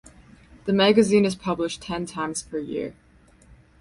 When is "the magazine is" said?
0.65-1.35